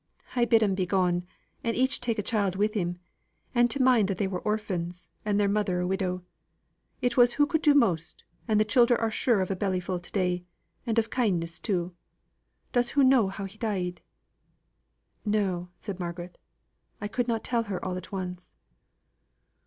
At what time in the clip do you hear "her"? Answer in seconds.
17.69-17.77